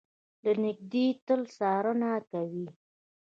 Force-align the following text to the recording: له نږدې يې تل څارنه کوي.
له 0.43 0.51
نږدې 0.63 1.05
يې 1.13 1.17
تل 1.25 1.41
څارنه 1.55 2.11
کوي. 2.31 2.65